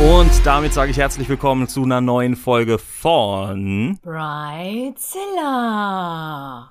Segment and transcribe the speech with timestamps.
[0.00, 5.10] Und damit sage ich herzlich willkommen zu einer neuen Folge von Brightzilla.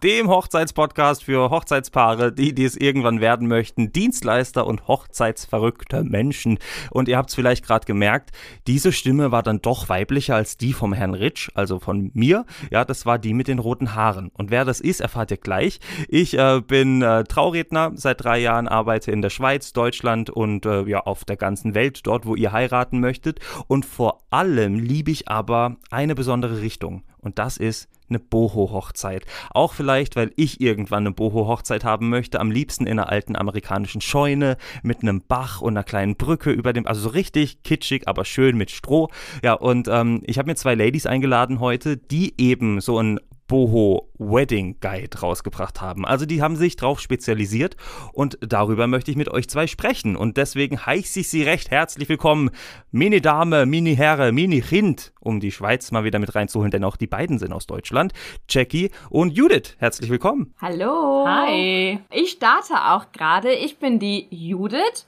[0.02, 6.58] dem Hochzeitspodcast für Hochzeitspaare, die, es irgendwann werden möchten, Dienstleister und hochzeitsverrückte Menschen.
[6.90, 8.32] Und ihr habt es vielleicht gerade gemerkt,
[8.66, 12.48] diese Stimme war dann doch weiblicher als die vom Herrn Ritsch, also von mir.
[12.72, 14.32] Ja, das war die mit den roten Haaren.
[14.34, 15.80] Und wer das ist, erfahrt ihr gleich.
[16.08, 20.82] Ich äh, bin äh, Trauredner, seit drei Jahren arbeite in der Schweiz, Deutschland und äh,
[20.86, 23.19] ja auf der ganzen Welt, dort wo ihr heiraten möchtet.
[23.68, 27.04] Und vor allem liebe ich aber eine besondere Richtung.
[27.18, 29.26] Und das ist eine Boho-Hochzeit.
[29.52, 32.40] Auch vielleicht, weil ich irgendwann eine Boho-Hochzeit haben möchte.
[32.40, 36.74] Am liebsten in einer alten amerikanischen Scheune mit einem Bach und einer kleinen Brücke über
[36.74, 39.10] dem, also so richtig kitschig, aber schön mit Stroh.
[39.44, 44.08] Ja, und ähm, ich habe mir zwei Ladies eingeladen heute, die eben so ein Boho
[44.20, 46.06] Wedding Guide rausgebracht haben.
[46.06, 47.76] Also die haben sich drauf spezialisiert
[48.14, 52.08] und darüber möchte ich mit euch zwei sprechen und deswegen heiße ich sie recht herzlich
[52.08, 52.52] willkommen,
[52.92, 56.96] Mini Dame, Mini Herre, Mini Kind, um die Schweiz mal wieder mit reinzuholen, denn auch
[56.96, 58.14] die beiden sind aus Deutschland,
[58.48, 59.76] Jackie und Judith.
[59.80, 60.54] Herzlich willkommen.
[60.62, 61.26] Hallo.
[61.28, 62.00] Hi.
[62.14, 63.52] Ich starte auch gerade.
[63.52, 65.08] Ich bin die Judith.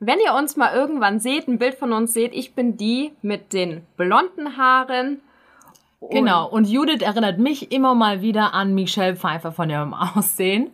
[0.00, 3.52] Wenn ihr uns mal irgendwann seht, ein Bild von uns seht, ich bin die mit
[3.52, 5.20] den blonden Haaren.
[6.08, 10.70] Genau, und Judith erinnert mich immer mal wieder an Michelle Pfeiffer von ihrem Aussehen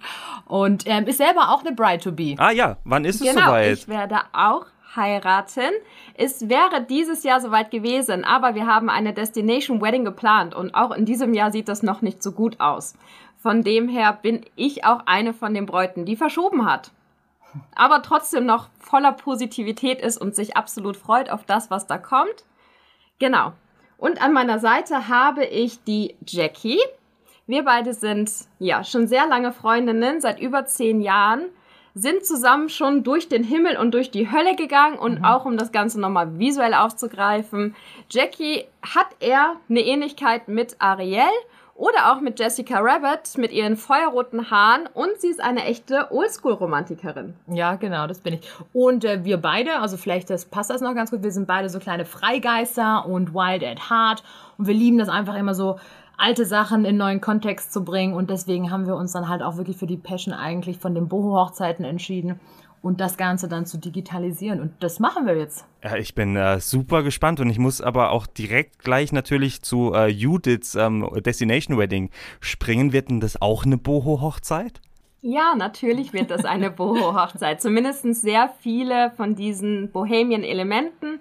[0.47, 2.37] und ähm, ist selber auch eine Bride to be.
[2.39, 3.73] Ah ja, wann ist es Genau, soweit?
[3.73, 5.73] ich werde auch heiraten.
[6.15, 10.93] Es wäre dieses Jahr soweit gewesen, aber wir haben eine Destination Wedding geplant und auch
[10.93, 12.95] in diesem Jahr sieht das noch nicht so gut aus.
[13.37, 16.93] Von dem her bin ich auch eine von den Bräuten, die verschoben hat.
[17.75, 22.45] Aber trotzdem noch voller Positivität ist und sich absolut freut auf das, was da kommt.
[23.19, 23.53] Genau.
[23.99, 26.81] Und an meiner Seite habe ich die Jackie.
[27.47, 31.47] Wir beide sind ja schon sehr lange Freundinnen, seit über zehn Jahren,
[31.95, 35.73] sind zusammen schon durch den Himmel und durch die Hölle gegangen und auch um das
[35.73, 37.75] Ganze nochmal visuell aufzugreifen.
[38.11, 41.23] Jackie hat eher eine Ähnlichkeit mit Ariel
[41.77, 47.35] oder auch mit Jessica Rabbit mit ihren feuerroten Haaren und sie ist eine echte Oldschool-Romantikerin.
[47.49, 48.41] Ja, genau, das bin ich.
[48.73, 51.69] Und äh, wir beide, also vielleicht das passt das noch ganz gut, wir sind beide
[51.69, 54.23] so kleine Freigeister und wild at heart
[54.57, 55.79] und wir lieben das einfach immer so
[56.19, 59.59] alte Sachen in neuen Kontext zu bringen und deswegen haben wir uns dann halt auch
[59.59, 62.41] wirklich für die Passion eigentlich von den Boho-Hochzeiten entschieden
[62.87, 65.67] und das Ganze dann zu digitalisieren und das machen wir jetzt.
[65.83, 69.93] Ja, ich bin äh, super gespannt und ich muss aber auch direkt gleich natürlich zu
[69.93, 72.93] äh, Judiths ähm, Destination Wedding springen.
[72.93, 74.81] Wird denn das auch eine Boho-Hochzeit?
[75.21, 77.61] Ja, natürlich wird das eine Boho-Hochzeit.
[77.61, 81.19] Zumindest sehr viele von diesen Bohemian-Elementen.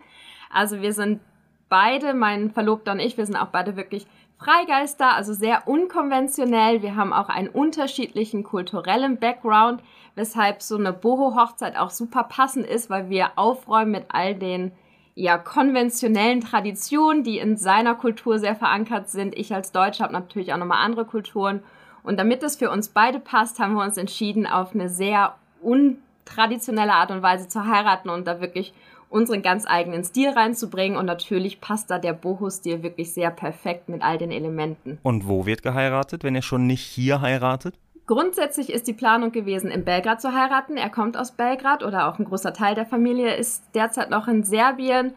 [0.52, 1.20] Also wir sind
[1.68, 4.06] beide, mein Verlobter und ich, wir sind auch beide wirklich
[4.38, 6.82] Freigeister, also sehr unkonventionell.
[6.82, 9.82] Wir haben auch einen unterschiedlichen kulturellen Background,
[10.16, 14.72] weshalb so eine Boho-Hochzeit auch super passend ist, weil wir aufräumen mit all den
[15.16, 19.38] ja, konventionellen Traditionen, die in seiner Kultur sehr verankert sind.
[19.38, 21.64] Ich als Deutsche habe natürlich auch nochmal andere Kulturen.
[22.04, 26.94] Und damit es für uns beide passt, haben wir uns entschieden, auf eine sehr untraditionelle
[26.94, 28.74] Art und Weise zu heiraten und da wirklich
[29.16, 30.98] unseren ganz eigenen Stil reinzubringen.
[30.98, 35.00] Und natürlich passt da der Boho-Stil wirklich sehr perfekt mit all den Elementen.
[35.04, 37.76] Und wo wird geheiratet, wenn ihr schon nicht hier heiratet?
[38.08, 40.78] Grundsätzlich ist die Planung gewesen, in Belgrad zu heiraten.
[40.78, 44.44] Er kommt aus Belgrad oder auch ein großer Teil der Familie ist derzeit noch in
[44.44, 45.14] Serbien.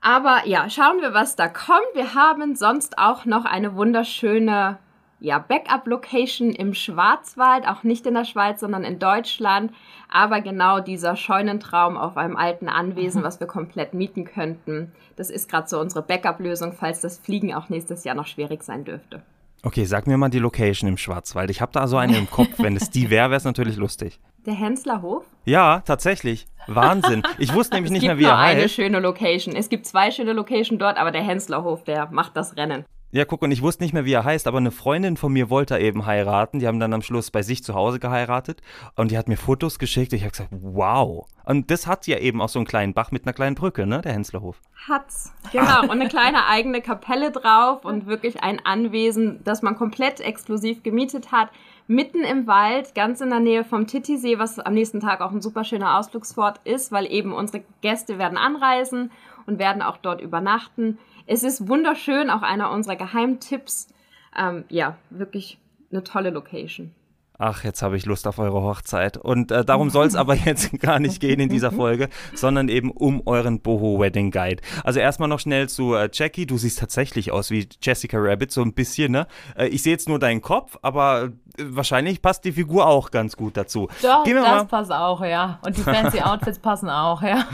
[0.00, 1.80] Aber ja, schauen wir, was da kommt.
[1.94, 4.78] Wir haben sonst auch noch eine wunderschöne
[5.20, 9.72] ja, Backup-Location im Schwarzwald, auch nicht in der Schweiz, sondern in Deutschland.
[10.10, 15.48] Aber genau dieser Scheunentraum auf einem alten Anwesen, was wir komplett mieten könnten, das ist
[15.50, 19.22] gerade so unsere Backup-Lösung, falls das Fliegen auch nächstes Jahr noch schwierig sein dürfte.
[19.62, 21.48] Okay, sag mir mal die Location im Schwarzwald.
[21.48, 22.58] Ich habe da so eine im Kopf.
[22.58, 24.20] Wenn es die wäre, wäre es natürlich lustig.
[24.44, 25.24] Der Henslerhof?
[25.46, 26.46] Ja, tatsächlich.
[26.66, 27.22] Wahnsinn.
[27.38, 28.74] Ich wusste nämlich Es nicht gibt mehr, wie er eine heißt.
[28.74, 29.56] schöne Location.
[29.56, 32.84] Es gibt zwei schöne Locations dort, aber der Henslerhof, der macht das Rennen.
[33.14, 35.48] Ja, guck, und ich wusste nicht mehr, wie er heißt, aber eine Freundin von mir
[35.48, 36.58] wollte eben heiraten.
[36.58, 38.60] Die haben dann am Schluss bei sich zu Hause geheiratet
[38.96, 40.12] und die hat mir Fotos geschickt.
[40.12, 41.24] Ich habe gesagt, wow.
[41.44, 44.00] Und das hat ja eben auch so einen kleinen Bach mit einer kleinen Brücke, ne,
[44.00, 44.60] der Henslerhof.
[44.88, 45.32] Hat's.
[45.52, 45.82] Genau.
[45.82, 51.30] Und eine kleine eigene Kapelle drauf und wirklich ein Anwesen, das man komplett exklusiv gemietet
[51.30, 51.50] hat.
[51.86, 55.40] Mitten im Wald, ganz in der Nähe vom Titisee, was am nächsten Tag auch ein
[55.40, 59.12] super schöner Ausflugsort ist, weil eben unsere Gäste werden anreisen
[59.46, 60.98] und werden auch dort übernachten.
[61.26, 63.88] Es ist wunderschön, auch einer unserer Geheimtipps.
[64.36, 65.58] Ähm, ja, wirklich
[65.90, 66.92] eine tolle Location.
[67.36, 69.16] Ach, jetzt habe ich Lust auf eure Hochzeit.
[69.16, 72.90] Und äh, darum soll es aber jetzt gar nicht gehen in dieser Folge, sondern eben
[72.90, 74.62] um euren Boho Wedding Guide.
[74.84, 76.46] Also erstmal noch schnell zu äh, Jackie.
[76.46, 79.26] Du siehst tatsächlich aus wie Jessica Rabbit, so ein bisschen, ne?
[79.56, 83.36] Äh, ich sehe jetzt nur deinen Kopf, aber äh, wahrscheinlich passt die Figur auch ganz
[83.36, 83.88] gut dazu.
[84.00, 84.64] Doch, das mal.
[84.66, 85.58] passt auch, ja.
[85.66, 87.46] Und die fancy Outfits passen auch, ja.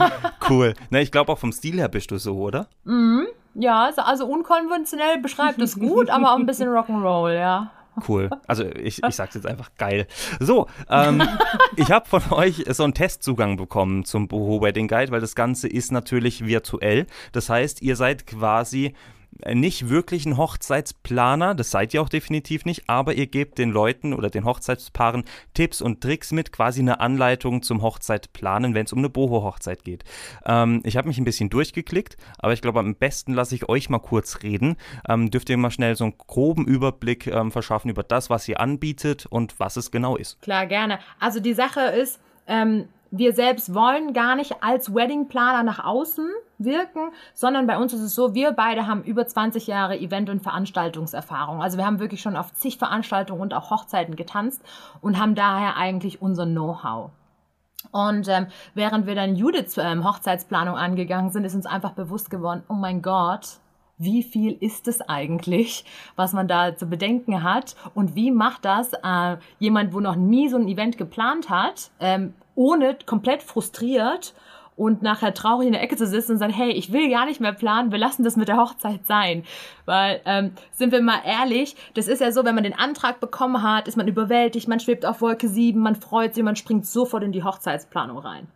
[0.47, 0.75] Cool.
[0.91, 2.67] Na, ich glaube auch vom Stil her bist du so, oder?
[2.83, 3.27] Mhm.
[3.53, 7.71] Ja, also unkonventionell beschreibt es gut, aber auch ein bisschen Rock'n'Roll, ja.
[8.07, 8.29] Cool.
[8.47, 10.07] Also ich, ich sag's jetzt einfach geil.
[10.39, 11.21] So, ähm,
[11.75, 15.67] ich habe von euch so einen Testzugang bekommen zum Boho Wedding Guide, weil das Ganze
[15.67, 17.05] ist natürlich virtuell.
[17.33, 18.95] Das heißt, ihr seid quasi
[19.53, 24.13] nicht wirklich ein Hochzeitsplaner, das seid ihr auch definitiv nicht, aber ihr gebt den Leuten
[24.13, 25.23] oder den Hochzeitspaaren
[25.53, 30.03] Tipps und Tricks mit, quasi eine Anleitung zum Hochzeitplanen, wenn es um eine Boho-Hochzeit geht.
[30.45, 33.89] Ähm, ich habe mich ein bisschen durchgeklickt, aber ich glaube, am besten lasse ich euch
[33.89, 34.77] mal kurz reden.
[35.07, 38.59] Ähm, dürft ihr mal schnell so einen groben Überblick ähm, verschaffen über das, was ihr
[38.59, 40.41] anbietet und was es genau ist?
[40.41, 40.99] Klar, gerne.
[41.19, 46.27] Also die Sache ist, ähm, wir selbst wollen gar nicht als Weddingplaner nach außen
[46.57, 50.41] wirken, sondern bei uns ist es so, wir beide haben über 20 Jahre Event- und
[50.41, 51.61] Veranstaltungserfahrung.
[51.61, 54.63] Also wir haben wirklich schon auf zig Veranstaltungen und auch Hochzeiten getanzt
[55.01, 57.11] und haben daher eigentlich unser Know-how.
[57.91, 62.63] Und ähm, während wir dann Judiths ähm, Hochzeitsplanung angegangen sind, ist uns einfach bewusst geworden,
[62.69, 63.59] oh mein Gott,
[64.03, 68.93] wie viel ist es eigentlich, was man da zu bedenken hat und wie macht das
[68.93, 74.33] äh, jemand, wo noch nie so ein Event geplant hat, ähm, ohne komplett frustriert
[74.75, 77.39] und nachher traurig in der Ecke zu sitzen und sagen, hey, ich will gar nicht
[77.39, 79.43] mehr planen, wir lassen das mit der Hochzeit sein.
[79.85, 83.61] Weil, ähm, sind wir mal ehrlich, das ist ja so, wenn man den Antrag bekommen
[83.61, 87.23] hat, ist man überwältigt, man schwebt auf Wolke 7, man freut sich, man springt sofort
[87.23, 88.47] in die Hochzeitsplanung rein.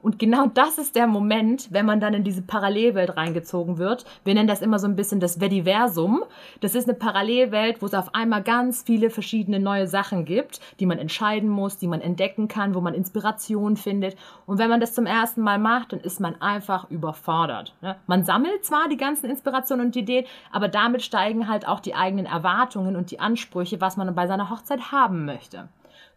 [0.00, 4.04] Und genau das ist der Moment, wenn man dann in diese Parallelwelt reingezogen wird.
[4.24, 6.24] Wir nennen das immer so ein bisschen das Vediversum.
[6.60, 10.86] Das ist eine Parallelwelt, wo es auf einmal ganz viele verschiedene neue Sachen gibt, die
[10.86, 14.16] man entscheiden muss, die man entdecken kann, wo man Inspiration findet.
[14.46, 17.74] Und wenn man das zum ersten Mal macht, dann ist man einfach überfordert.
[17.80, 17.96] Ne?
[18.06, 22.26] Man sammelt zwar die ganzen Inspirationen und Ideen, aber damit steigen halt auch die eigenen
[22.26, 25.68] Erwartungen und die Ansprüche, was man bei seiner Hochzeit haben möchte.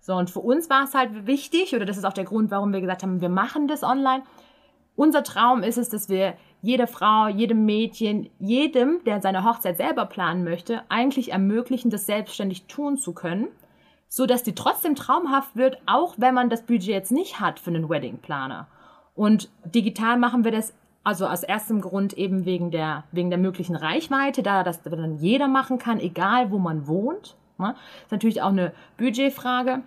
[0.05, 2.71] So, und für uns war es halt wichtig, oder das ist auch der Grund, warum
[2.71, 4.21] wir gesagt haben, wir machen das online.
[4.95, 10.05] Unser Traum ist es, dass wir jede Frau, jedem Mädchen, jedem, der seine Hochzeit selber
[10.05, 13.47] planen möchte, eigentlich ermöglichen, das selbstständig tun zu können,
[14.07, 17.71] so dass die trotzdem traumhaft wird, auch wenn man das Budget jetzt nicht hat für
[17.71, 18.67] einen Weddingplaner.
[19.15, 23.75] Und digital machen wir das also aus erstem Grund eben wegen der, wegen der möglichen
[23.75, 27.35] Reichweite, da das dann jeder machen kann, egal wo man wohnt.
[27.57, 27.73] Ne?
[28.03, 29.81] Ist natürlich auch eine Budgetfrage.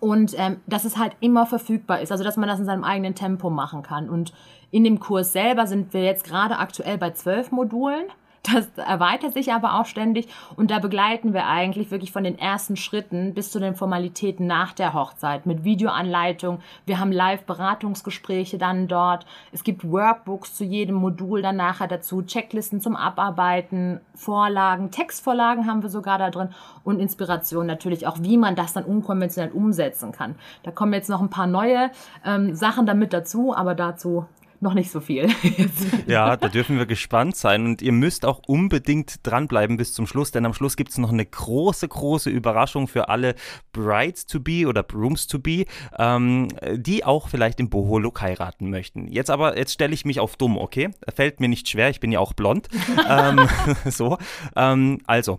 [0.00, 3.14] Und ähm, dass es halt immer verfügbar ist, also dass man das in seinem eigenen
[3.14, 4.08] Tempo machen kann.
[4.08, 4.32] Und
[4.70, 8.06] in dem Kurs selber sind wir jetzt gerade aktuell bei zwölf Modulen.
[8.52, 12.76] Das erweitert sich aber auch ständig und da begleiten wir eigentlich wirklich von den ersten
[12.76, 16.60] Schritten bis zu den Formalitäten nach der Hochzeit mit Videoanleitung.
[16.84, 19.24] Wir haben Live-Beratungsgespräche dann dort.
[19.52, 25.82] Es gibt Workbooks zu jedem Modul dann nachher dazu, Checklisten zum Abarbeiten, Vorlagen, Textvorlagen haben
[25.82, 26.50] wir sogar da drin
[26.84, 30.34] und Inspiration natürlich auch, wie man das dann unkonventionell umsetzen kann.
[30.64, 31.90] Da kommen jetzt noch ein paar neue
[32.26, 34.26] ähm, Sachen damit dazu, aber dazu
[34.64, 35.28] noch nicht so viel.
[36.08, 40.32] ja, da dürfen wir gespannt sein und ihr müsst auch unbedingt dranbleiben bis zum Schluss,
[40.32, 43.36] denn am Schluss gibt es noch eine große, große Überraschung für alle
[43.72, 49.06] Brides to be oder Brooms to be, ähm, die auch vielleicht im Boho-Look heiraten möchten.
[49.06, 50.90] Jetzt aber, jetzt stelle ich mich auf dumm, okay?
[51.14, 52.68] Fällt mir nicht schwer, ich bin ja auch blond.
[53.08, 53.48] ähm,
[53.84, 54.18] so,
[54.56, 55.38] ähm, also,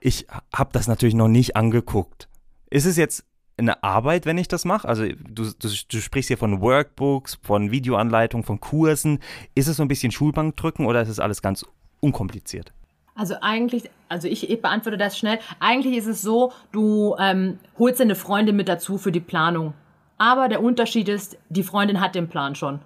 [0.00, 2.28] ich habe das natürlich noch nicht angeguckt.
[2.70, 3.24] Ist es jetzt
[3.62, 4.88] eine Arbeit, wenn ich das mache?
[4.88, 9.20] Also du, du, du, sprichst hier von Workbooks, von Videoanleitungen, von Kursen.
[9.54, 11.64] Ist es so ein bisschen Schulbank drücken oder ist es alles ganz
[12.00, 12.72] unkompliziert?
[13.14, 15.38] Also eigentlich, also ich, ich beantworte das schnell.
[15.60, 19.74] Eigentlich ist es so, du ähm, holst deine Freundin mit dazu für die Planung.
[20.18, 22.80] Aber der Unterschied ist, die Freundin hat den Plan schon.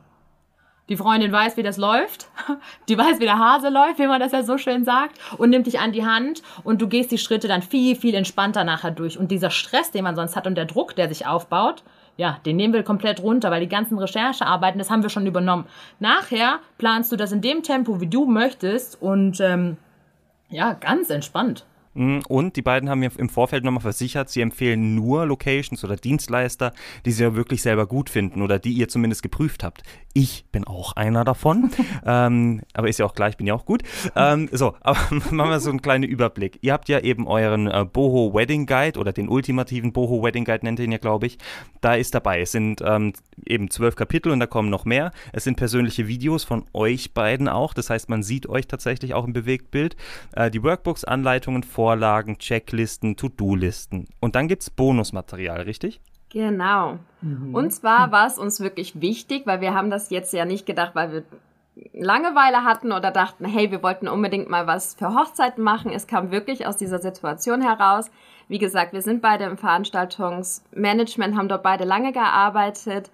[0.89, 2.29] Die Freundin weiß, wie das läuft.
[2.89, 5.19] Die weiß, wie der Hase läuft, wie man das ja so schön sagt.
[5.37, 8.63] Und nimmt dich an die Hand und du gehst die Schritte dann viel, viel entspannter
[8.63, 9.19] nachher durch.
[9.19, 11.83] Und dieser Stress, den man sonst hat und der Druck, der sich aufbaut,
[12.17, 15.67] ja, den nehmen wir komplett runter, weil die ganzen Recherchearbeiten, das haben wir schon übernommen.
[15.99, 19.77] Nachher planst du das in dem Tempo, wie du möchtest und ähm,
[20.49, 21.67] ja, ganz entspannt.
[21.97, 25.97] Mm, und die beiden haben mir im Vorfeld nochmal versichert, sie empfehlen nur Locations oder
[25.97, 26.73] Dienstleister,
[27.07, 29.83] die sie ja wirklich selber gut finden oder die ihr zumindest geprüft habt.
[30.13, 31.71] Ich bin auch einer davon,
[32.07, 33.83] ähm, aber ist ja auch gleich, bin ja auch gut.
[34.15, 34.99] Ähm, so, aber
[35.31, 36.59] machen wir so einen kleinen Überblick.
[36.61, 40.65] Ihr habt ja eben euren äh, Boho Wedding Guide oder den ultimativen Boho Wedding Guide
[40.65, 41.39] nennt ihr ihn ja, glaube ich.
[41.81, 42.41] Da ist dabei.
[42.43, 43.15] Es sind ähm,
[43.47, 45.13] eben zwölf Kapitel und da kommen noch mehr.
[45.33, 47.73] Es sind persönliche Videos von euch beiden auch.
[47.73, 49.97] Das heißt, man sieht euch tatsächlich auch im Bewegtbild.
[50.35, 54.09] Äh, die Workbooks, Anleitungen, Vorlagen, Checklisten, To-Do-Listen.
[54.19, 56.01] Und dann gibt es Bonusmaterial, richtig?
[56.31, 56.99] Genau.
[57.21, 57.55] Mhm.
[57.55, 60.97] Und zwar war es uns wirklich wichtig, weil wir haben das jetzt ja nicht gedacht,
[60.97, 61.23] weil wir
[61.93, 65.93] Langeweile hatten oder dachten, hey, wir wollten unbedingt mal was für Hochzeiten machen.
[65.93, 68.11] Es kam wirklich aus dieser Situation heraus.
[68.49, 73.13] Wie gesagt, wir sind beide im Veranstaltungsmanagement, haben dort beide lange gearbeitet.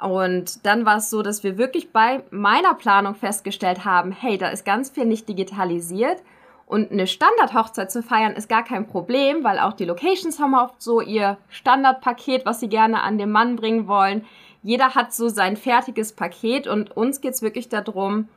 [0.00, 4.50] Und dann war es so, dass wir wirklich bei meiner Planung festgestellt haben, hey, da
[4.50, 6.22] ist ganz viel nicht digitalisiert.
[6.66, 10.82] Und eine Standardhochzeit zu feiern ist gar kein Problem, weil auch die Locations haben oft
[10.82, 14.26] so ihr Standardpaket, was sie gerne an den Mann bringen wollen
[14.66, 18.28] jeder hat so sein fertiges Paket und uns geht es wirklich darum,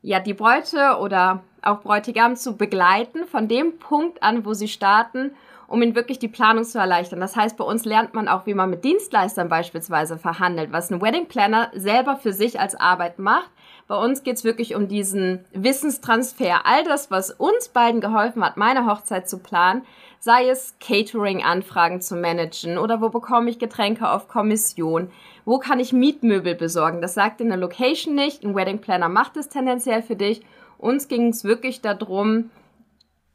[0.00, 5.32] ja, die Bräute oder auch Bräutigam zu begleiten von dem Punkt an, wo sie starten,
[5.66, 7.20] um ihnen wirklich die Planung zu erleichtern.
[7.20, 11.02] Das heißt, bei uns lernt man auch, wie man mit Dienstleistern beispielsweise verhandelt, was ein
[11.02, 13.50] Wedding Planner selber für sich als Arbeit macht.
[13.88, 16.66] Bei uns geht es wirklich um diesen Wissenstransfer.
[16.66, 19.82] All das, was uns beiden geholfen hat, meine Hochzeit zu planen,
[20.18, 25.10] sei es Catering-Anfragen zu managen oder wo bekomme ich Getränke auf Kommission,
[25.44, 27.00] wo kann ich Mietmöbel besorgen?
[27.00, 28.44] Das sagt in der Location nicht.
[28.44, 30.42] Ein Wedding Planner macht es tendenziell für dich.
[30.78, 32.50] Uns ging es wirklich darum,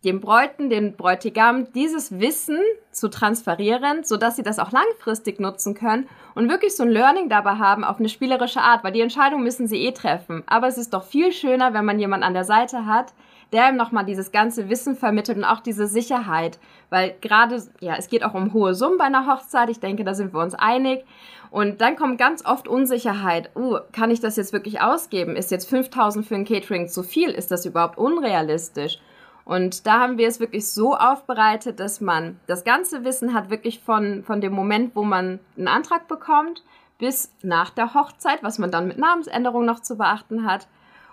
[0.04, 2.60] dem Bräuten, den Bräutigam dieses Wissen
[2.92, 7.52] zu transferieren, sodass sie das auch langfristig nutzen können und wirklich so ein Learning dabei
[7.52, 10.44] haben auf eine spielerische Art, weil die Entscheidung müssen sie eh treffen.
[10.48, 13.14] Aber es ist doch viel schöner, wenn man jemanden an der Seite hat,
[13.54, 16.58] der ihm nochmal dieses ganze Wissen vermittelt und auch diese Sicherheit.
[16.90, 19.70] Weil gerade, ja, es geht auch um hohe Summen bei einer Hochzeit.
[19.70, 21.06] Ich denke, da sind wir uns einig.
[21.52, 23.52] Und dann kommt ganz oft Unsicherheit.
[23.56, 25.36] Uh, kann ich das jetzt wirklich ausgeben?
[25.36, 27.30] Ist jetzt 5000 für ein Catering zu viel?
[27.30, 29.00] Ist das überhaupt unrealistisch?
[29.46, 33.80] Und da haben wir es wirklich so aufbereitet, dass man das ganze Wissen hat, wirklich
[33.80, 36.64] von, von dem Moment, wo man einen Antrag bekommt,
[36.98, 40.68] bis nach der Hochzeit, was man dann mit Namensänderung noch zu beachten hat.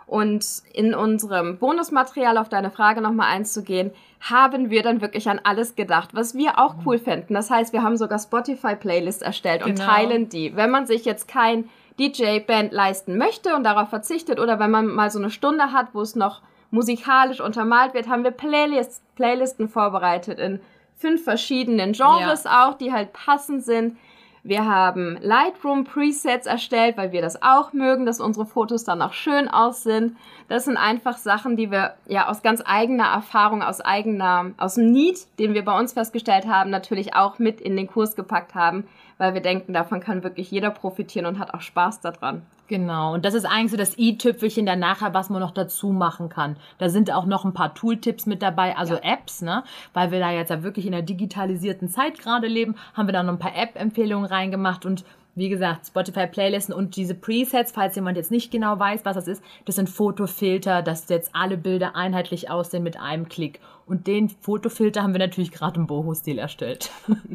[0.06, 5.74] Und in unserem Bonusmaterial auf deine Frage nochmal einzugehen, haben wir dann wirklich an alles
[5.74, 7.34] gedacht, was wir auch cool fänden.
[7.34, 9.70] Das heißt, wir haben sogar Spotify-Playlists erstellt genau.
[9.70, 10.56] und teilen die.
[10.56, 11.68] Wenn man sich jetzt kein
[11.98, 16.00] DJ-Band leisten möchte und darauf verzichtet oder wenn man mal so eine Stunde hat, wo
[16.00, 16.40] es noch
[16.70, 20.60] musikalisch untermalt wird, haben wir Playlists, Playlisten vorbereitet in
[20.96, 22.68] fünf verschiedenen Genres ja.
[22.68, 23.96] auch, die halt passend sind.
[24.42, 29.12] Wir haben Lightroom Presets erstellt, weil wir das auch mögen, dass unsere Fotos dann auch
[29.12, 30.16] schön aussehen.
[30.48, 34.90] Das sind einfach Sachen, die wir ja aus ganz eigener Erfahrung, aus eigener, aus dem
[34.90, 38.84] Need, den wir bei uns festgestellt haben, natürlich auch mit in den Kurs gepackt haben,
[39.18, 42.42] weil wir denken, davon kann wirklich jeder profitieren und hat auch Spaß daran.
[42.68, 46.28] Genau, und das ist eigentlich so das i-Tüpfelchen dann nachher, was man noch dazu machen
[46.28, 46.56] kann.
[46.76, 49.14] Da sind auch noch ein paar Tooltips mit dabei, also ja.
[49.14, 49.64] Apps, ne?
[49.94, 53.22] Weil wir da jetzt ja wirklich in der digitalisierten Zeit gerade leben, haben wir da
[53.22, 58.16] noch ein paar App-Empfehlungen reingemacht und wie gesagt, Spotify Playlisten und diese Presets, falls jemand
[58.16, 62.50] jetzt nicht genau weiß, was das ist, das sind Fotofilter, dass jetzt alle Bilder einheitlich
[62.50, 63.60] aussehen mit einem Klick.
[63.86, 66.90] Und den Fotofilter haben wir natürlich gerade im Boho-Stil erstellt.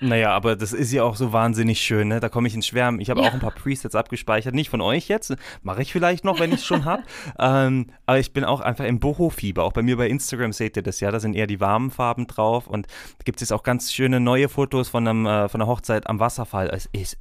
[0.00, 2.20] Naja, aber das ist ja auch so wahnsinnig schön, ne?
[2.20, 3.00] Da komme ich ins Schwärmen.
[3.00, 3.28] Ich habe ja.
[3.28, 6.60] auch ein paar Presets abgespeichert, nicht von euch jetzt, mache ich vielleicht noch, wenn ich
[6.60, 7.02] es schon habe.
[7.38, 9.64] ähm, aber ich bin auch einfach im Boho-Fieber.
[9.64, 12.26] Auch bei mir bei Instagram seht ihr das ja, da sind eher die warmen Farben
[12.28, 15.60] drauf und da gibt es jetzt auch ganz schöne neue Fotos von, einem, äh, von
[15.60, 16.68] einer Hochzeit am Wasserfall.
[16.68, 17.18] Es ist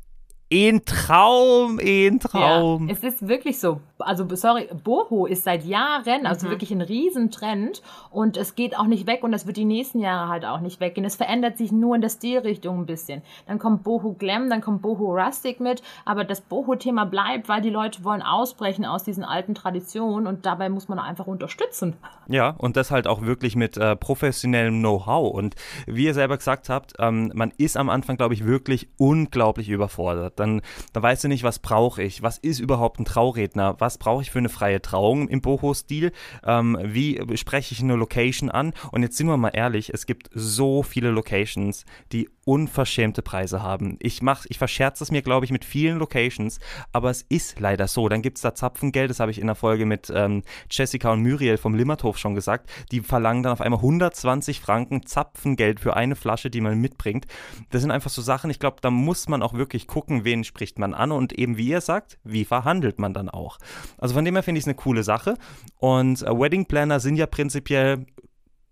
[0.52, 2.88] ein Traum, ein Traum.
[2.88, 3.82] Ja, es ist wirklich so.
[4.00, 6.52] Also, sorry, Boho ist seit Jahren, also mhm.
[6.52, 10.30] wirklich ein Riesentrend und es geht auch nicht weg und das wird die nächsten Jahre
[10.30, 11.06] halt auch nicht weggehen.
[11.06, 13.24] Es verändert sich nur in der Stilrichtung ein bisschen.
[13.48, 17.70] Dann kommt Boho Glam, dann kommt Boho Rustic mit, aber das Boho-Thema bleibt, weil die
[17.70, 21.98] Leute wollen ausbrechen aus diesen alten Traditionen und dabei muss man einfach unterstützen.
[22.30, 25.34] Ja, und das halt auch wirklich mit äh, professionellem Know-how.
[25.34, 25.56] Und
[25.88, 30.37] wie ihr selber gesagt habt, ähm, man ist am Anfang, glaube ich, wirklich unglaublich überfordert
[30.40, 30.62] dann,
[30.94, 34.32] dann weißt du nicht, was brauche ich, was ist überhaupt ein Trauredner, was brauche ich
[34.32, 36.12] für eine freie Trauung im Boho-Stil,
[36.46, 40.30] ähm, wie spreche ich eine Location an und jetzt sind wir mal ehrlich, es gibt
[40.34, 43.98] so viele Locations, die unverschämte Preise haben.
[44.00, 46.60] Ich mach, ich verscherze es mir, glaube ich, mit vielen Locations,
[46.94, 48.08] aber es ist leider so.
[48.08, 51.24] Dann gibt es da Zapfengeld, das habe ich in der Folge mit ähm, Jessica und
[51.24, 52.70] Muriel vom Limmerthof schon gesagt.
[52.94, 57.28] Die verlangen dann auf einmal 120 Franken Zapfengeld für eine Flasche, die man mitbringt.
[57.72, 60.78] Das sind einfach so Sachen, ich glaube, da muss man auch wirklich gucken, wen spricht
[60.78, 63.58] man an und eben, wie ihr sagt, wie verhandelt man dann auch.
[63.98, 65.34] Also von dem her finde ich es eine coole Sache.
[65.78, 68.06] Und äh, Wedding Planner sind ja prinzipiell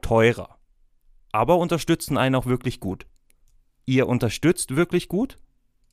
[0.04, 0.56] teurer
[1.36, 3.06] aber unterstützen einen auch wirklich gut.
[3.86, 5.36] Ihr unterstützt wirklich gut,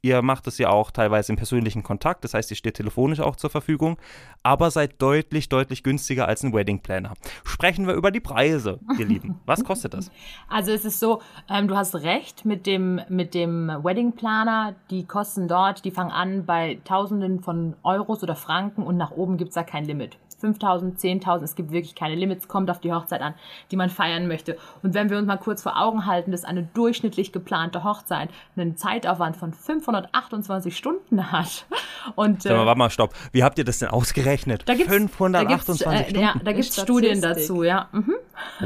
[0.05, 3.37] Ihr macht es ja auch teilweise im persönlichen Kontakt, das heißt, ihr steht telefonisch auch
[3.37, 3.99] zur Verfügung,
[4.43, 7.13] aber seid deutlich, deutlich günstiger als ein Wedding Planner.
[7.45, 9.39] Sprechen wir über die Preise, ihr Lieben.
[9.47, 10.11] Was kostet das?
[10.49, 15.07] Also es ist so, ähm, du hast recht mit dem, mit dem Wedding Planner, die
[15.07, 19.51] kosten dort, die fangen an bei Tausenden von Euros oder Franken und nach oben gibt
[19.51, 20.19] es da kein Limit.
[20.43, 23.35] 5000, 10.000, es gibt wirklich keine Limits, kommt auf die Hochzeit an,
[23.71, 24.59] die man feiern möchte.
[24.83, 28.77] Und wenn wir uns mal kurz vor Augen halten, dass eine durchschnittlich geplante Hochzeit einen
[28.77, 29.53] Zeitaufwand von
[29.93, 31.67] 528 Stunden hat.
[32.15, 33.15] Und, Sag mal, äh, warte mal, stopp.
[33.33, 34.63] Wie habt ihr das denn ausgerechnet?
[34.67, 36.21] Da gibt's, 528 da gibt's, äh, Stunden?
[36.21, 37.89] Ja, da gibt es Studien dazu, ja.
[37.93, 38.15] Mhm.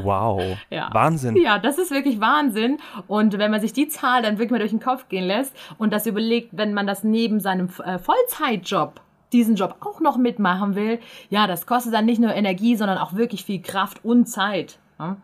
[0.02, 0.56] Wow.
[0.70, 0.88] Ja.
[0.92, 1.36] Wahnsinn.
[1.36, 2.78] Ja, das ist wirklich Wahnsinn.
[3.06, 5.92] Und wenn man sich die Zahl dann wirklich mal durch den Kopf gehen lässt und
[5.92, 9.00] das überlegt, wenn man das neben seinem äh, Vollzeitjob
[9.32, 13.14] diesen Job auch noch mitmachen will, ja, das kostet dann nicht nur Energie, sondern auch
[13.14, 14.78] wirklich viel Kraft und Zeit.
[14.98, 15.16] Ja.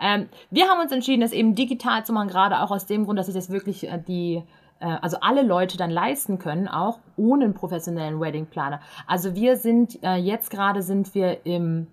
[0.00, 3.18] Ähm, wir haben uns entschieden, das eben digital zu machen, gerade auch aus dem Grund,
[3.18, 4.42] dass sich das wirklich äh, die
[4.86, 8.80] also alle Leute dann leisten können, auch ohne einen professionellen Wedding Planer.
[9.06, 11.86] Also wir sind äh, jetzt gerade sind wir im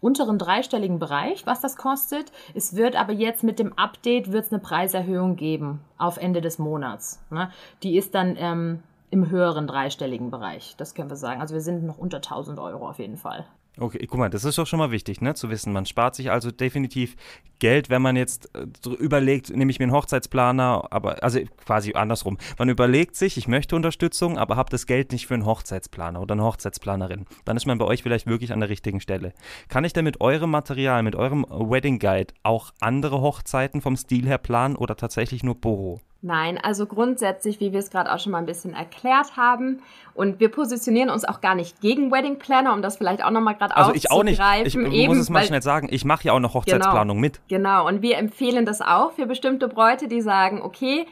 [0.00, 2.32] unteren dreistelligen Bereich, was das kostet.
[2.54, 7.22] Es wird aber jetzt mit dem Update wird eine Preiserhöhung geben auf Ende des Monats.
[7.30, 7.50] Ne?
[7.82, 10.74] Die ist dann ähm, im höheren dreistelligen Bereich.
[10.76, 11.40] Das können wir sagen.
[11.40, 13.46] Also wir sind noch unter 1000 Euro auf jeden Fall.
[13.78, 15.72] Okay, guck mal, das ist doch schon mal wichtig, ne, zu wissen.
[15.72, 17.16] Man spart sich also definitiv
[17.58, 18.66] Geld, wenn man jetzt äh,
[18.98, 22.36] überlegt, nehme ich mir einen Hochzeitsplaner, aber also quasi andersrum.
[22.58, 26.34] Man überlegt sich, ich möchte Unterstützung, aber habe das Geld nicht für einen Hochzeitsplaner oder
[26.34, 27.24] eine Hochzeitsplanerin.
[27.46, 29.32] Dann ist man bei euch vielleicht wirklich an der richtigen Stelle.
[29.68, 34.26] Kann ich denn mit eurem Material, mit eurem Wedding Guide auch andere Hochzeiten vom Stil
[34.26, 36.00] her planen oder tatsächlich nur Boho?
[36.24, 39.82] Nein, also grundsätzlich, wie wir es gerade auch schon mal ein bisschen erklärt haben,
[40.14, 43.54] und wir positionieren uns auch gar nicht gegen Wedding Planner, um das vielleicht auch nochmal
[43.54, 44.40] gerade also ich auch nicht.
[44.64, 47.20] Ich Eben, muss es mal weil, schnell sagen, ich mache ja auch noch Hochzeitsplanung genau,
[47.20, 47.40] mit.
[47.48, 51.06] Genau, und wir empfehlen das auch für bestimmte Bräute, die sagen, okay,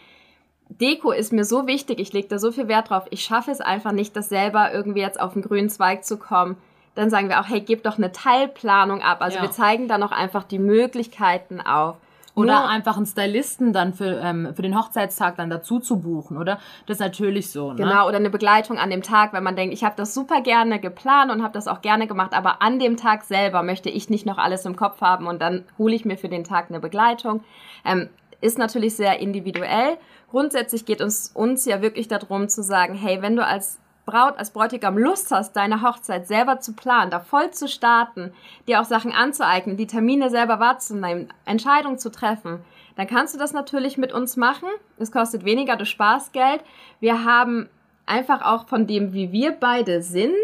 [0.68, 3.60] Deko ist mir so wichtig, ich lege da so viel Wert drauf, ich schaffe es
[3.60, 6.56] einfach nicht, das selber irgendwie jetzt auf den grünen Zweig zu kommen.
[6.94, 9.22] Dann sagen wir auch, hey, gib doch eine Teilplanung ab.
[9.22, 9.42] Also ja.
[9.42, 11.96] wir zeigen da noch einfach die Möglichkeiten auf.
[12.34, 16.36] Oder Nur einfach einen Stylisten dann für, ähm, für den Hochzeitstag dann dazu zu buchen,
[16.36, 16.58] oder?
[16.86, 17.70] Das ist natürlich so.
[17.70, 17.76] Ne?
[17.76, 20.78] Genau, oder eine Begleitung an dem Tag, wenn man denkt, ich habe das super gerne
[20.78, 24.26] geplant und habe das auch gerne gemacht, aber an dem Tag selber möchte ich nicht
[24.26, 27.42] noch alles im Kopf haben und dann hole ich mir für den Tag eine Begleitung.
[27.84, 28.08] Ähm,
[28.40, 29.98] ist natürlich sehr individuell.
[30.30, 33.78] Grundsätzlich geht uns, uns ja wirklich darum zu sagen, hey, wenn du als
[34.10, 38.32] Braut, als Bräutigam Lust hast, deine Hochzeit selber zu planen, da voll zu starten,
[38.66, 42.64] dir auch Sachen anzueignen, die Termine selber wahrzunehmen, Entscheidungen zu treffen,
[42.96, 44.68] dann kannst du das natürlich mit uns machen.
[44.98, 46.62] Es kostet weniger, du sparst Geld.
[46.98, 47.68] Wir haben
[48.04, 50.34] einfach auch von dem, wie wir beide sind,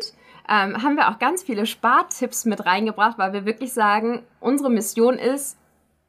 [0.48, 5.18] ähm, haben wir auch ganz viele Spartipps mit reingebracht, weil wir wirklich sagen, unsere Mission
[5.18, 5.58] ist,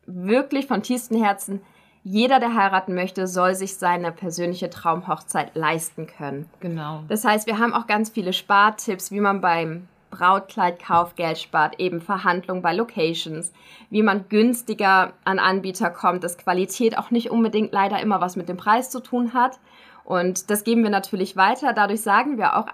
[0.05, 1.61] wirklich von tiefstem Herzen
[2.09, 6.49] jeder, der heiraten möchte, soll sich seine persönliche Traumhochzeit leisten können.
[6.61, 7.03] Genau.
[7.09, 11.99] Das heißt, wir haben auch ganz viele Spartipps, wie man beim Brautkleidkauf Geld spart, eben
[11.99, 13.51] Verhandlungen bei Locations,
[13.89, 18.47] wie man günstiger an Anbieter kommt, dass Qualität auch nicht unbedingt leider immer was mit
[18.47, 19.59] dem Preis zu tun hat.
[20.05, 21.73] Und das geben wir natürlich weiter.
[21.73, 22.67] Dadurch sagen wir auch,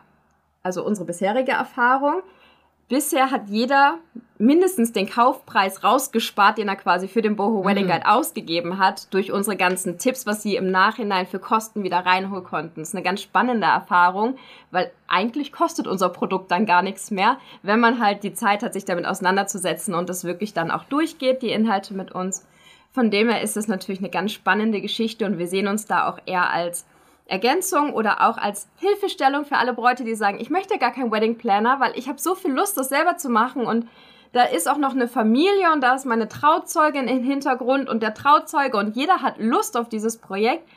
[0.61, 2.21] also unsere bisherige Erfahrung,
[2.93, 3.97] bisher hat jeder
[4.37, 7.89] mindestens den Kaufpreis rausgespart, den er quasi für den Boho Wedding mhm.
[7.89, 8.11] Guide mhm.
[8.11, 12.81] ausgegeben hat, durch unsere ganzen Tipps, was sie im Nachhinein für Kosten wieder reinholen konnten.
[12.81, 14.35] Das ist eine ganz spannende Erfahrung,
[14.69, 18.73] weil eigentlich kostet unser Produkt dann gar nichts mehr, wenn man halt die Zeit hat,
[18.73, 22.45] sich damit auseinanderzusetzen und das wirklich dann auch durchgeht, die Inhalte mit uns.
[22.91, 26.07] Von dem her ist es natürlich eine ganz spannende Geschichte und wir sehen uns da
[26.07, 26.85] auch eher als
[27.25, 31.37] Ergänzung oder auch als Hilfestellung für alle Bräute, die sagen, ich möchte gar keinen Wedding
[31.37, 33.87] Planner, weil ich habe so viel Lust, das selber zu machen und
[34.33, 38.13] da ist auch noch eine Familie und da ist meine Trauzeugin im Hintergrund und der
[38.13, 40.67] Trauzeuge und jeder hat Lust auf dieses Projekt,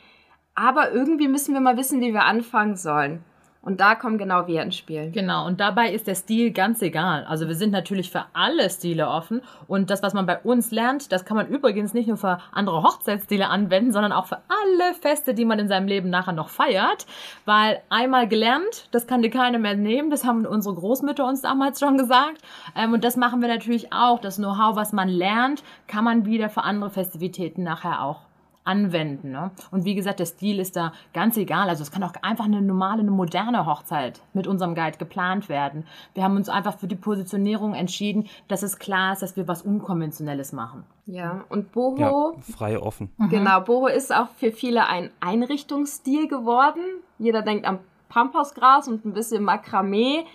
[0.55, 3.23] aber irgendwie müssen wir mal wissen, wie wir anfangen sollen.
[3.67, 5.11] Und da kommen genau wir ins Spiel.
[5.11, 7.25] Genau, und dabei ist der Stil ganz egal.
[7.25, 11.11] Also wir sind natürlich für alle Stile offen und das, was man bei uns lernt,
[11.11, 15.33] das kann man übrigens nicht nur für andere Hochzeitsstile anwenden, sondern auch für alle Feste,
[15.33, 17.07] die man in seinem Leben nachher noch feiert.
[17.43, 21.81] Weil einmal gelernt, das kann dir keiner mehr nehmen, das haben unsere Großmütter uns damals
[21.81, 22.37] schon gesagt.
[22.73, 24.21] Ähm, und das machen wir natürlich auch.
[24.21, 28.26] Das Know-how, was man lernt, kann man wieder für andere Festivitäten nachher auch
[28.67, 29.31] anwenden.
[29.31, 29.51] Ne?
[29.71, 31.69] Und wie gesagt, der Stil ist da ganz egal.
[31.69, 35.85] Also es kann auch einfach eine normale, eine moderne Hochzeit mit unserem Guide geplant werden.
[36.13, 39.61] Wir haben uns einfach für die Positionierung entschieden, dass es klar ist, dass wir was
[39.61, 40.83] Unkonventionelles machen.
[41.05, 42.33] Ja, und Boho.
[42.35, 43.11] Ja, frei offen.
[43.17, 43.29] Mhm.
[43.29, 46.81] Genau, Boho ist auch für viele ein Einrichtungsstil geworden.
[47.17, 50.25] Jeder denkt am Pampasgras und ein bisschen Makramee.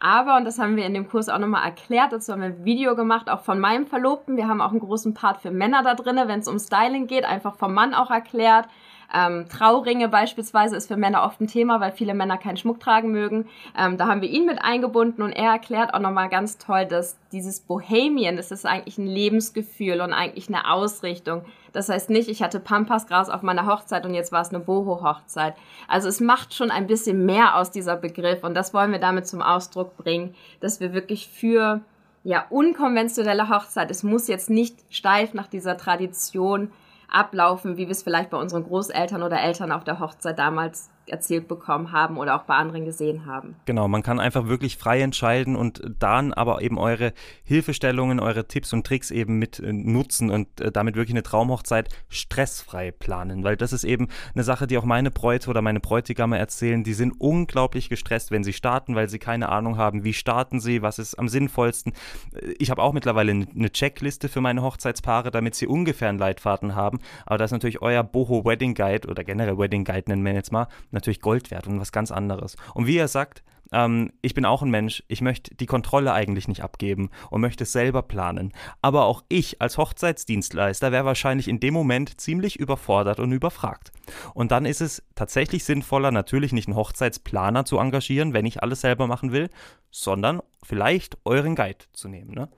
[0.00, 2.64] Aber, und das haben wir in dem Kurs auch nochmal erklärt, dazu haben wir ein
[2.64, 4.36] Video gemacht, auch von meinem Verlobten.
[4.36, 7.24] Wir haben auch einen großen Part für Männer da drin, wenn es um Styling geht,
[7.24, 8.66] einfach vom Mann auch erklärt.
[9.14, 13.12] Ähm, Trauringe beispielsweise ist für Männer oft ein Thema, weil viele Männer keinen Schmuck tragen
[13.12, 13.46] mögen.
[13.78, 17.16] Ähm, da haben wir ihn mit eingebunden und er erklärt auch nochmal ganz toll, dass
[17.30, 21.44] dieses Bohemian, das ist eigentlich ein Lebensgefühl und eigentlich eine Ausrichtung.
[21.72, 25.54] Das heißt nicht, ich hatte Pampasgras auf meiner Hochzeit und jetzt war es eine Boho-Hochzeit.
[25.86, 29.28] Also es macht schon ein bisschen mehr aus dieser Begriff und das wollen wir damit
[29.28, 31.82] zum Ausdruck bringen, dass wir wirklich für
[32.24, 36.72] ja, unkonventionelle Hochzeit, es muss jetzt nicht steif nach dieser Tradition
[37.14, 41.48] ablaufen, wie wir es vielleicht bei unseren Großeltern oder Eltern auf der Hochzeit damals erzählt
[41.48, 43.56] bekommen haben oder auch bei anderen gesehen haben.
[43.66, 47.12] Genau, man kann einfach wirklich frei entscheiden und dann aber eben eure
[47.44, 51.88] Hilfestellungen, eure Tipps und Tricks eben mit äh, nutzen und äh, damit wirklich eine Traumhochzeit
[52.08, 56.38] stressfrei planen, weil das ist eben eine Sache, die auch meine Bräute oder meine Bräutigame
[56.38, 60.60] erzählen, die sind unglaublich gestresst, wenn sie starten, weil sie keine Ahnung haben, wie starten
[60.60, 61.92] sie, was ist am sinnvollsten.
[62.34, 66.74] Äh, ich habe auch mittlerweile eine Checkliste für meine Hochzeitspaare, damit sie ungefähr einen Leitfaden
[66.74, 70.32] haben, aber das ist natürlich euer Boho Wedding Guide oder generell Wedding Guide nennen wir
[70.32, 72.56] jetzt mal, natürlich Gold wert und was ganz anderes.
[72.72, 76.48] Und wie er sagt, ähm, ich bin auch ein Mensch, ich möchte die Kontrolle eigentlich
[76.48, 78.52] nicht abgeben und möchte es selber planen.
[78.80, 83.92] Aber auch ich als Hochzeitsdienstleister wäre wahrscheinlich in dem Moment ziemlich überfordert und überfragt.
[84.32, 88.80] Und dann ist es tatsächlich sinnvoller, natürlich nicht einen Hochzeitsplaner zu engagieren, wenn ich alles
[88.80, 89.50] selber machen will,
[89.90, 92.32] sondern vielleicht euren Guide zu nehmen.
[92.32, 92.48] Ne?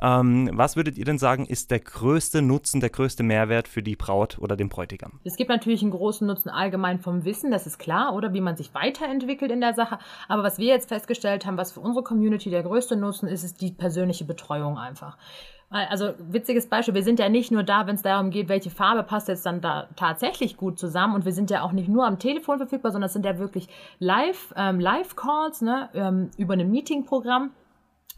[0.00, 3.96] Ähm, was würdet ihr denn sagen, ist der größte Nutzen, der größte Mehrwert für die
[3.96, 5.20] Braut oder den Bräutigam?
[5.24, 8.56] Es gibt natürlich einen großen Nutzen allgemein vom Wissen, das ist klar, oder wie man
[8.56, 9.98] sich weiterentwickelt in der Sache.
[10.28, 13.60] Aber was wir jetzt festgestellt haben, was für unsere Community der größte Nutzen ist, ist
[13.60, 15.16] die persönliche Betreuung einfach.
[15.70, 19.02] Also witziges Beispiel, wir sind ja nicht nur da, wenn es darum geht, welche Farbe
[19.02, 22.18] passt jetzt dann da tatsächlich gut zusammen und wir sind ja auch nicht nur am
[22.18, 27.50] Telefon verfügbar, sondern es sind ja wirklich Live, ähm, Live-Calls ne, ähm, über ein Meeting-Programm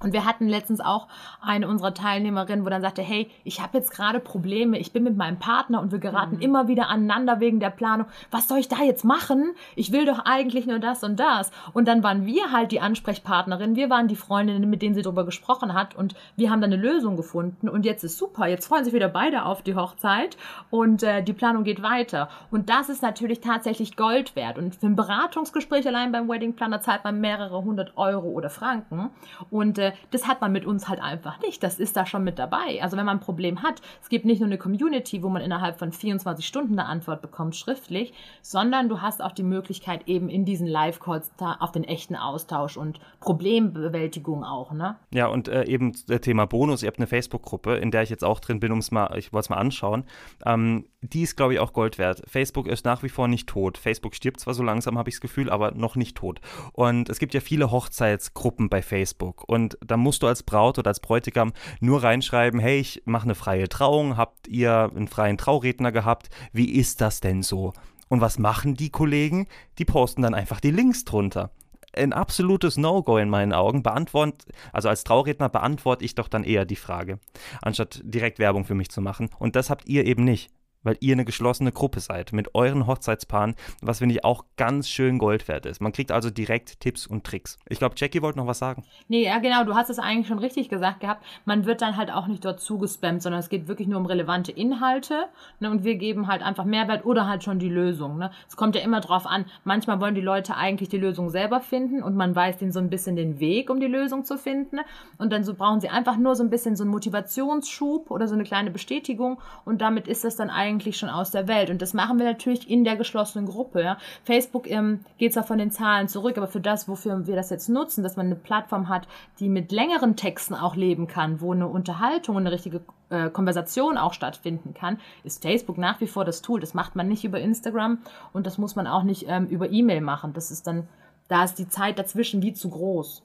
[0.02, 1.08] und wir hatten letztens auch
[1.40, 5.16] eine unserer Teilnehmerinnen, wo dann sagte, hey, ich habe jetzt gerade Probleme, ich bin mit
[5.16, 6.42] meinem Partner und wir geraten mhm.
[6.42, 8.06] immer wieder aneinander wegen der Planung.
[8.30, 9.52] Was soll ich da jetzt machen?
[9.76, 11.50] Ich will doch eigentlich nur das und das.
[11.72, 15.24] Und dann waren wir halt die Ansprechpartnerin, wir waren die Freundinnen, mit denen sie darüber
[15.24, 18.46] gesprochen hat und wir haben dann eine Lösung gefunden und jetzt ist super.
[18.46, 20.36] Jetzt freuen sich wieder beide auf die Hochzeit
[20.70, 22.28] und äh, die Planung geht weiter.
[22.50, 24.58] Und das ist natürlich tatsächlich Gold wert.
[24.58, 29.10] Und für ein Beratungsgespräch allein beim Wedding Planner zahlt man mehrere hundert Euro oder Franken.
[29.50, 31.62] Und äh, das hat man mit uns halt einfach nicht.
[31.62, 32.82] Das ist da schon mit dabei.
[32.82, 35.78] Also wenn man ein Problem hat, es gibt nicht nur eine Community, wo man innerhalb
[35.78, 40.44] von 24 Stunden eine Antwort bekommt, schriftlich, sondern du hast auch die Möglichkeit eben in
[40.44, 44.96] diesen Live-Calls auf den echten Austausch und Problembewältigung auch, ne?
[45.12, 46.82] Ja, und äh, eben der Thema Bonus.
[46.82, 49.32] Ihr habt eine Facebook-Gruppe, in der ich jetzt auch drin bin, um es mal, ich
[49.32, 50.04] wollte es mal anschauen.
[50.44, 52.22] Ähm, die ist, glaube ich, auch Gold wert.
[52.26, 53.78] Facebook ist nach wie vor nicht tot.
[53.78, 56.40] Facebook stirbt zwar so langsam, habe ich das Gefühl, aber noch nicht tot.
[56.72, 59.44] Und es gibt ja viele Hochzeitsgruppen bei Facebook.
[59.48, 63.34] Und da musst du als Braut oder als Bräutigam nur reinschreiben, hey, ich mache eine
[63.34, 66.28] freie Trauung, habt ihr einen freien Trauredner gehabt?
[66.52, 67.72] Wie ist das denn so?
[68.08, 69.46] Und was machen die Kollegen?
[69.78, 71.50] Die posten dann einfach die Links drunter
[71.92, 73.82] ein absolutes No-Go in meinen Augen.
[73.82, 77.18] Beantwort, also als Trauredner beantworte ich doch dann eher die Frage,
[77.62, 79.28] anstatt direkt Werbung für mich zu machen.
[79.40, 83.54] Und das habt ihr eben nicht weil ihr eine geschlossene Gruppe seid mit euren Hochzeitspaaren,
[83.82, 85.80] was finde ich auch ganz schön Gold wert ist.
[85.80, 87.58] Man kriegt also direkt Tipps und Tricks.
[87.68, 88.84] Ich glaube, Jackie wollte noch was sagen.
[89.08, 91.24] Nee, ja, genau, du hast es eigentlich schon richtig gesagt gehabt.
[91.44, 94.52] Man wird dann halt auch nicht dort zugespammt, sondern es geht wirklich nur um relevante
[94.52, 95.26] Inhalte
[95.58, 98.18] ne, und wir geben halt einfach Mehrwert oder halt schon die Lösung.
[98.18, 98.30] Ne.
[98.48, 99.44] Es kommt ja immer drauf an.
[99.64, 102.90] Manchmal wollen die Leute eigentlich die Lösung selber finden und man weiß ihnen so ein
[102.90, 104.78] bisschen den Weg, um die Lösung zu finden.
[105.18, 108.34] Und dann so brauchen sie einfach nur so ein bisschen so einen Motivationsschub oder so
[108.34, 111.70] eine kleine Bestätigung und damit ist das dann eigentlich eigentlich schon aus der Welt.
[111.70, 113.82] Und das machen wir natürlich in der geschlossenen Gruppe.
[113.82, 113.98] Ja.
[114.24, 117.68] Facebook ähm, geht zwar von den Zahlen zurück, aber für das, wofür wir das jetzt
[117.68, 121.66] nutzen, dass man eine Plattform hat, die mit längeren Texten auch leben kann, wo eine
[121.66, 122.80] Unterhaltung und eine richtige
[123.10, 126.60] äh, Konversation auch stattfinden kann, ist Facebook nach wie vor das Tool.
[126.60, 127.98] Das macht man nicht über Instagram
[128.32, 130.32] und das muss man auch nicht ähm, über E-Mail machen.
[130.32, 130.86] Das ist dann,
[131.28, 133.22] da ist die Zeit dazwischen wie zu groß.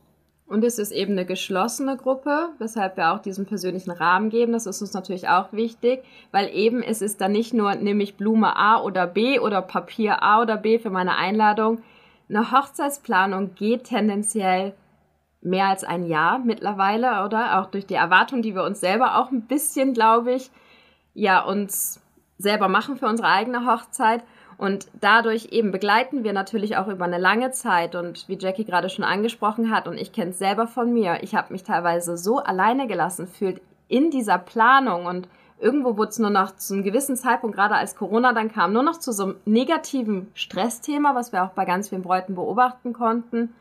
[0.48, 4.54] Und es ist eben eine geschlossene Gruppe, weshalb wir auch diesen persönlichen Rahmen geben.
[4.54, 8.16] Das ist uns natürlich auch wichtig, weil eben es ist dann nicht nur, nehme ich
[8.16, 11.82] Blume A oder B oder Papier A oder B für meine Einladung.
[12.30, 14.74] Eine Hochzeitsplanung geht tendenziell
[15.42, 17.60] mehr als ein Jahr mittlerweile, oder?
[17.60, 20.52] Auch durch die Erwartung, die wir uns selber auch ein bisschen, glaube ich,
[21.14, 22.02] ja, uns
[22.38, 24.24] selber machen für unsere eigene Hochzeit.
[24.58, 27.96] Und dadurch eben begleiten wir natürlich auch über eine lange Zeit.
[27.96, 31.36] Und wie Jackie gerade schon angesprochen hat, und ich kenne es selber von mir, ich
[31.36, 35.28] habe mich teilweise so alleine gelassen fühlt in dieser Planung und
[35.60, 38.84] irgendwo wurde es nur noch zu einem gewissen Zeitpunkt, gerade als Corona dann kam, nur
[38.84, 43.54] noch zu so einem negativen Stressthema, was wir auch bei ganz vielen Bräuten beobachten konnten.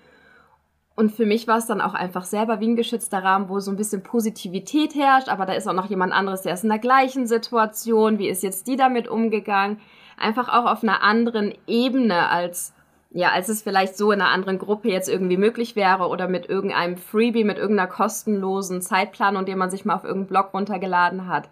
[0.96, 3.70] Und für mich war es dann auch einfach selber wie ein geschützter Rahmen, wo so
[3.70, 6.78] ein bisschen Positivität herrscht, aber da ist auch noch jemand anderes, der ist in der
[6.78, 8.18] gleichen Situation.
[8.18, 9.80] Wie ist jetzt die damit umgegangen?
[10.18, 12.74] Einfach auch auf einer anderen Ebene als
[13.16, 16.48] ja, als es vielleicht so in einer anderen Gruppe jetzt irgendwie möglich wäre oder mit
[16.48, 21.48] irgendeinem Freebie, mit irgendeiner kostenlosen Zeitplanung, den man sich mal auf irgendeinen Blog runtergeladen hat.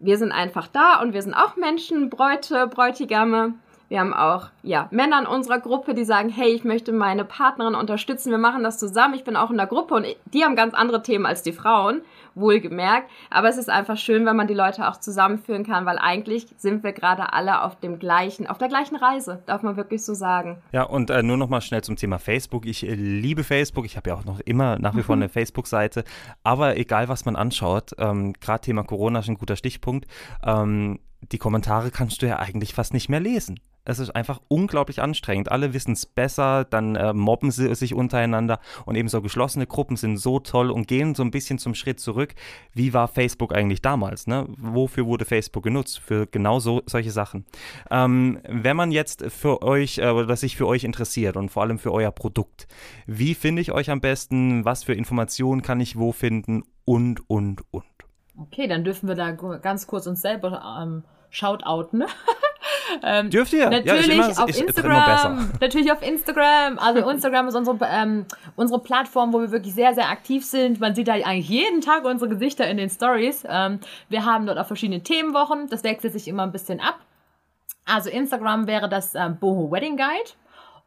[0.00, 3.54] Wir sind einfach da und wir sind auch Menschen, Bräute, Bräutigame
[3.88, 7.74] wir haben auch ja, Männer in unserer Gruppe, die sagen, hey, ich möchte meine Partnerin
[7.74, 9.14] unterstützen, wir machen das zusammen.
[9.14, 12.02] Ich bin auch in der Gruppe und die haben ganz andere Themen als die Frauen,
[12.34, 13.10] wohlgemerkt.
[13.30, 16.84] Aber es ist einfach schön, wenn man die Leute auch zusammenführen kann, weil eigentlich sind
[16.84, 20.58] wir gerade alle auf dem gleichen, auf der gleichen Reise, darf man wirklich so sagen.
[20.72, 22.66] Ja, und äh, nur noch mal schnell zum Thema Facebook.
[22.66, 23.86] Ich äh, liebe Facebook.
[23.86, 25.22] Ich habe ja auch noch immer nach wie vor mhm.
[25.22, 26.04] eine Facebook-Seite.
[26.42, 30.06] Aber egal, was man anschaut, ähm, gerade Thema Corona ist ein guter Stichpunkt.
[30.44, 30.98] Ähm,
[31.32, 33.60] die Kommentare kannst du ja eigentlich fast nicht mehr lesen.
[33.88, 35.50] Es ist einfach unglaublich anstrengend.
[35.50, 39.96] Alle wissen es besser, dann äh, mobben sie sich untereinander und eben so geschlossene Gruppen
[39.96, 42.34] sind so toll und gehen so ein bisschen zum Schritt zurück.
[42.74, 44.26] Wie war Facebook eigentlich damals?
[44.26, 44.44] Ne?
[44.58, 46.00] Wofür wurde Facebook genutzt?
[46.00, 47.46] Für genau so, solche Sachen.
[47.90, 51.78] Ähm, wenn man jetzt für euch äh, oder sich für euch interessiert und vor allem
[51.78, 52.68] für euer Produkt,
[53.06, 54.66] wie finde ich euch am besten?
[54.66, 56.62] Was für Informationen kann ich wo finden?
[56.84, 57.97] Und, und, und.
[58.40, 62.04] Okay, dann dürfen wir da ganz kurz uns selber ähm, shoutouten.
[63.02, 63.68] Ähm, Dürft ihr?
[63.68, 65.50] Natürlich ja, immer, auf Instagram.
[65.60, 66.78] Natürlich auf Instagram.
[66.78, 68.24] Also Instagram ist unsere, ähm,
[68.56, 70.80] unsere Plattform, wo wir wirklich sehr, sehr aktiv sind.
[70.80, 73.44] Man sieht da eigentlich jeden Tag unsere Gesichter in den Stories.
[73.48, 75.68] Ähm, wir haben dort auch verschiedene Themenwochen.
[75.68, 76.98] Das wechselt sich immer ein bisschen ab.
[77.84, 80.30] Also Instagram wäre das ähm, Boho Wedding Guide.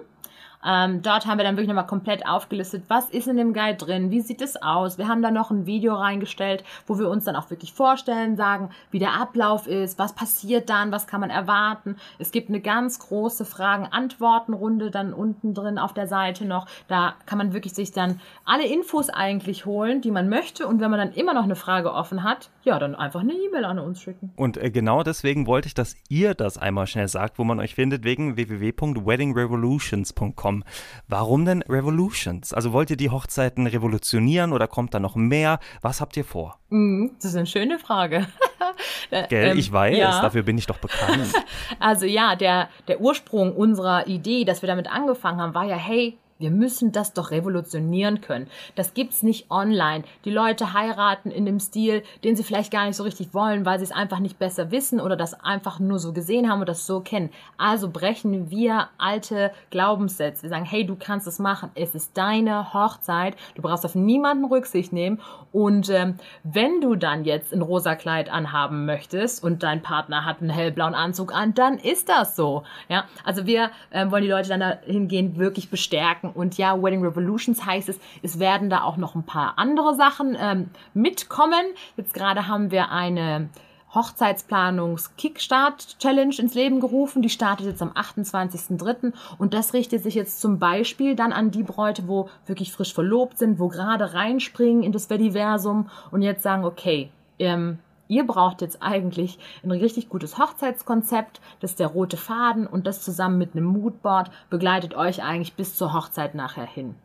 [0.65, 4.11] Ähm, dort haben wir dann wirklich nochmal komplett aufgelistet, was ist in dem Guide drin,
[4.11, 4.97] wie sieht es aus.
[4.97, 8.69] Wir haben da noch ein Video reingestellt, wo wir uns dann auch wirklich vorstellen, sagen,
[8.91, 11.95] wie der Ablauf ist, was passiert dann, was kann man erwarten.
[12.19, 16.67] Es gibt eine ganz große Fragen-Antworten-Runde dann unten drin auf der Seite noch.
[16.87, 20.67] Da kann man wirklich sich dann alle Infos eigentlich holen, die man möchte.
[20.67, 23.65] Und wenn man dann immer noch eine Frage offen hat, ja, dann einfach eine E-Mail
[23.65, 24.31] an uns schicken.
[24.35, 27.75] Und äh, genau deswegen wollte ich, dass ihr das einmal schnell sagt, wo man euch
[27.75, 30.63] findet, wegen www.weddingrevolutions.com kommen.
[31.07, 32.53] Warum denn Revolutions?
[32.53, 35.59] Also wollt ihr die Hochzeiten revolutionieren oder kommt da noch mehr?
[35.81, 36.57] Was habt ihr vor?
[36.69, 38.27] Mm, das ist eine schöne Frage.
[39.29, 40.21] Gell, ähm, ich weiß, ja.
[40.21, 41.33] dafür bin ich doch bekannt.
[41.79, 46.17] Also ja, der, der Ursprung unserer Idee, dass wir damit angefangen haben, war ja, hey,
[46.41, 48.47] wir müssen das doch revolutionieren können.
[48.75, 50.03] Das gibt's nicht online.
[50.25, 53.79] Die Leute heiraten in dem Stil, den sie vielleicht gar nicht so richtig wollen, weil
[53.79, 56.85] sie es einfach nicht besser wissen oder das einfach nur so gesehen haben und das
[56.85, 57.29] so kennen.
[57.57, 60.43] Also brechen wir alte Glaubenssätze.
[60.43, 61.69] Wir sagen, hey, du kannst es machen.
[61.75, 63.35] Es ist deine Hochzeit.
[63.55, 65.19] Du brauchst auf niemanden Rücksicht nehmen.
[65.51, 70.41] Und ähm, wenn du dann jetzt ein rosa Kleid anhaben möchtest und dein Partner hat
[70.41, 72.63] einen hellblauen Anzug an, dann ist das so.
[72.89, 77.65] Ja, also wir ähm, wollen die Leute dann dahingehend wirklich bestärken und ja, Wedding Revolutions
[77.65, 81.65] heißt es, es werden da auch noch ein paar andere Sachen ähm, mitkommen.
[81.97, 83.49] Jetzt gerade haben wir eine
[83.93, 87.21] Hochzeitsplanungs-Kickstart-Challenge ins Leben gerufen.
[87.21, 89.11] Die startet jetzt am 28.03.
[89.37, 93.37] Und das richtet sich jetzt zum Beispiel dann an die Bräute, wo wirklich frisch verlobt
[93.37, 97.79] sind, wo gerade reinspringen in das Vediversum und jetzt sagen, okay, ähm,
[98.11, 103.01] Ihr braucht jetzt eigentlich ein richtig gutes Hochzeitskonzept, das ist der rote Faden und das
[103.01, 106.95] zusammen mit einem Moodboard begleitet euch eigentlich bis zur Hochzeit nachher hin.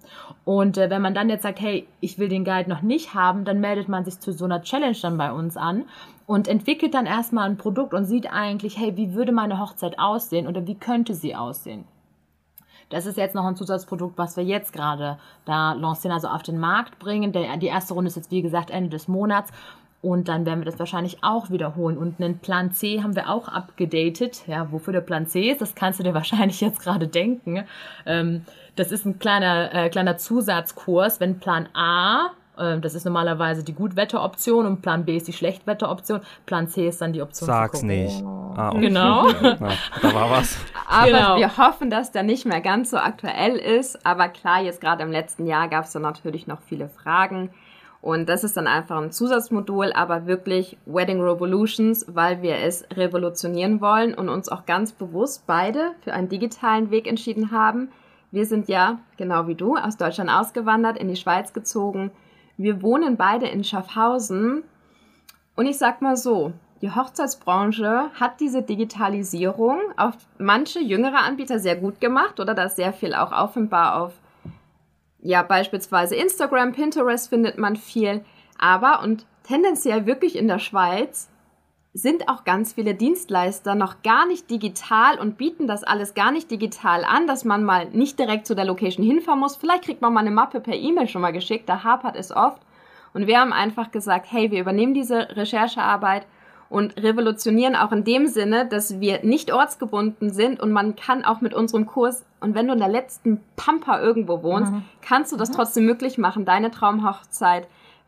[0.44, 3.44] Und äh, wenn man dann jetzt sagt, hey, ich will den Guide noch nicht haben,
[3.44, 5.84] dann meldet man sich zu so einer Challenge dann bei uns an
[6.26, 10.48] und entwickelt dann erstmal ein Produkt und sieht eigentlich, hey, wie würde meine Hochzeit aussehen
[10.48, 11.84] oder wie könnte sie aussehen?
[12.88, 16.58] Das ist jetzt noch ein Zusatzprodukt, was wir jetzt gerade da lancieren, also auf den
[16.58, 17.32] Markt bringen.
[17.32, 19.52] Die erste Runde ist jetzt, wie gesagt, Ende des Monats.
[20.06, 21.98] Und dann werden wir das wahrscheinlich auch wiederholen.
[21.98, 24.44] Und einen Plan C haben wir auch abgedatet.
[24.46, 27.64] Ja, wofür der Plan C ist, das kannst du dir wahrscheinlich jetzt gerade denken.
[28.06, 28.42] Ähm,
[28.76, 31.18] das ist ein kleiner, äh, kleiner Zusatzkurs.
[31.18, 36.20] Wenn Plan A, äh, das ist normalerweise die Gutwetteroption und Plan B ist die Schlechtwetteroption.
[36.46, 37.48] Plan C ist dann die Option.
[37.48, 38.22] Sag's nicht.
[38.22, 38.82] Ah, okay.
[38.82, 39.28] Genau.
[39.40, 40.56] Ja, da war was.
[40.88, 41.36] Aber genau.
[41.38, 44.06] wir hoffen, dass der nicht mehr ganz so aktuell ist.
[44.06, 47.50] Aber klar, jetzt gerade im letzten Jahr gab es da natürlich noch viele Fragen.
[48.06, 53.80] Und das ist dann einfach ein Zusatzmodul, aber wirklich Wedding Revolutions, weil wir es revolutionieren
[53.80, 57.88] wollen und uns auch ganz bewusst beide für einen digitalen Weg entschieden haben.
[58.30, 62.12] Wir sind ja, genau wie du, aus Deutschland ausgewandert, in die Schweiz gezogen.
[62.56, 64.62] Wir wohnen beide in Schaffhausen.
[65.56, 71.74] Und ich sag mal so, die Hochzeitsbranche hat diese Digitalisierung auf manche jüngere Anbieter sehr
[71.74, 74.12] gut gemacht oder da ist sehr viel auch offenbar auf
[75.26, 78.24] ja, beispielsweise Instagram, Pinterest findet man viel.
[78.58, 81.28] Aber und tendenziell wirklich in der Schweiz
[81.92, 86.50] sind auch ganz viele Dienstleister noch gar nicht digital und bieten das alles gar nicht
[86.50, 89.56] digital an, dass man mal nicht direkt zu der Location hinfahren muss.
[89.56, 92.62] Vielleicht kriegt man mal eine Mappe per E-Mail schon mal geschickt, da hapert es oft.
[93.12, 96.26] Und wir haben einfach gesagt, hey, wir übernehmen diese Recherchearbeit
[96.68, 101.40] und revolutionieren auch in dem Sinne, dass wir nicht ortsgebunden sind und man kann auch
[101.40, 104.84] mit unserem Kurs, und wenn du in der letzten Pampa irgendwo wohnst, mhm.
[105.00, 105.54] kannst du das mhm.
[105.54, 107.66] trotzdem möglich machen, deine Traumhochzeit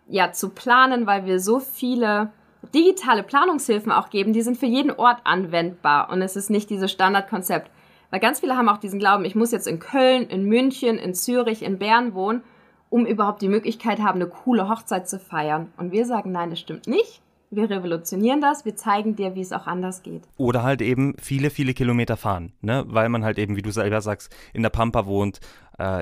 [0.09, 2.31] ja zu planen, weil wir so viele
[2.75, 6.91] digitale Planungshilfen auch geben, die sind für jeden Ort anwendbar und es ist nicht dieses
[6.91, 7.71] Standardkonzept.
[8.11, 11.15] Weil ganz viele haben auch diesen Glauben, ich muss jetzt in Köln, in München, in
[11.15, 12.43] Zürich, in Bern wohnen,
[12.91, 15.73] um überhaupt die Möglichkeit haben, eine coole Hochzeit zu feiern.
[15.77, 17.21] Und wir sagen, nein, das stimmt nicht.
[17.51, 20.23] Wir revolutionieren das, wir zeigen dir, wie es auch anders geht.
[20.37, 22.85] Oder halt eben viele, viele Kilometer fahren, ne?
[22.89, 25.41] Weil man halt eben, wie du selber sagst, in der Pampa wohnt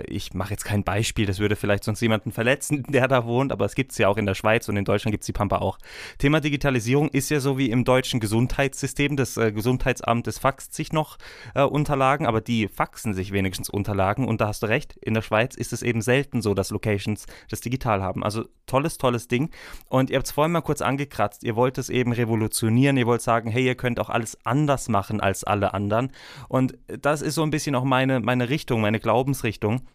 [0.07, 3.67] ich mache jetzt kein Beispiel, das würde vielleicht sonst jemanden verletzen, der da wohnt, aber
[3.67, 5.59] es gibt es ja auch in der Schweiz und in Deutschland gibt es die Pampa
[5.59, 5.79] auch.
[6.19, 9.17] Thema Digitalisierung ist ja so wie im deutschen Gesundheitssystem.
[9.17, 11.19] Das äh, Gesundheitsamt, das faxt sich noch
[11.55, 15.23] äh, Unterlagen, aber die faxen sich wenigstens Unterlagen und da hast du recht, in der
[15.23, 18.25] Schweiz ist es eben selten so, dass Locations das digital haben.
[18.25, 19.51] Also tolles, tolles Ding.
[19.89, 23.23] Und ihr habt es vorhin mal kurz angekratzt, ihr wollt es eben revolutionieren, ihr wollt
[23.23, 26.13] sagen, hey, ihr könnt auch alles anders machen als alle anderen.
[26.49, 29.66] Und das ist so ein bisschen auch meine, meine Richtung, meine Glaubensrichtung.
[29.67, 29.87] Richtung.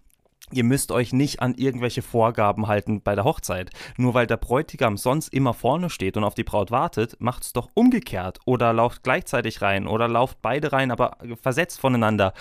[0.54, 3.70] Ihr müsst euch nicht an irgendwelche Vorgaben halten bei der Hochzeit.
[3.96, 7.70] Nur weil der Bräutigam sonst immer vorne steht und auf die Braut wartet, macht's doch
[7.74, 8.40] umgekehrt.
[8.46, 12.34] Oder lauft gleichzeitig rein oder lauft beide rein, aber versetzt voneinander.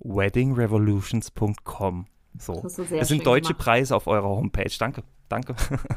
[0.00, 2.06] weddingrevolutions.com.
[2.38, 2.62] So.
[2.64, 3.64] Es sind deutsche gemacht.
[3.64, 4.70] Preise auf eurer Homepage.
[4.78, 5.02] Danke.
[5.28, 5.54] Danke.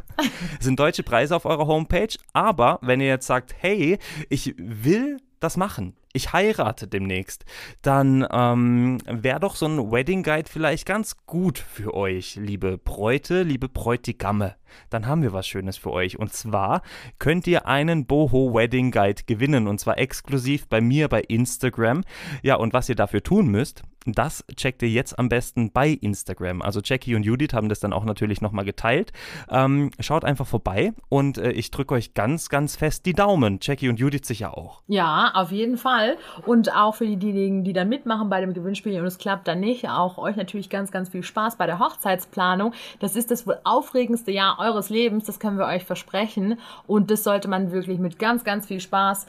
[0.60, 3.98] es sind deutsche Preise auf eurer Homepage, aber wenn ihr jetzt sagt, hey,
[4.30, 7.44] ich will das machen, ich heirate demnächst,
[7.82, 13.42] dann ähm, wäre doch so ein Wedding Guide vielleicht ganz gut für euch, liebe Bräute,
[13.42, 14.56] liebe Bräutigamme.
[14.90, 16.18] Dann haben wir was Schönes für euch.
[16.18, 16.82] Und zwar
[17.20, 22.04] könnt ihr einen Boho Wedding Guide gewinnen und zwar exklusiv bei mir bei Instagram.
[22.42, 26.62] Ja, und was ihr dafür tun müsst, das checkt ihr jetzt am besten bei Instagram.
[26.62, 29.14] Also Jackie und Judith haben das dann auch natürlich nochmal geteilt.
[29.50, 33.60] Ähm, schaut einfach vorbei und äh, ich drücke euch ganz, ganz fest die Daumen.
[33.62, 34.82] Jackie und Judith sicher auch.
[34.88, 36.03] Ja, auf jeden Fall.
[36.46, 39.90] Und auch für diejenigen, die dann mitmachen bei dem Gewinnspiel und es klappt dann nicht,
[39.90, 42.74] auch euch natürlich ganz, ganz viel Spaß bei der Hochzeitsplanung.
[43.00, 46.60] Das ist das wohl aufregendste Jahr eures Lebens, das können wir euch versprechen.
[46.88, 49.28] Und das sollte man wirklich mit ganz, ganz viel Spaß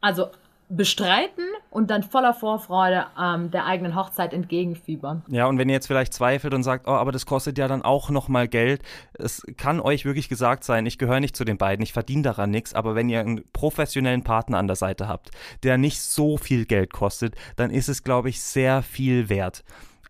[0.00, 0.28] also
[0.68, 5.22] bestreiten und dann voller Vorfreude ähm, der eigenen Hochzeit entgegenfiebern.
[5.28, 7.82] Ja, und wenn ihr jetzt vielleicht zweifelt und sagt, oh, aber das kostet ja dann
[7.82, 8.82] auch nochmal Geld,
[9.14, 12.50] es kann euch wirklich gesagt sein, ich gehöre nicht zu den beiden, ich verdiene daran
[12.50, 15.30] nichts, aber wenn ihr einen professionellen Partner an der Seite habt,
[15.62, 19.62] der nicht so viel Geld kostet, dann ist es, glaube ich, sehr viel wert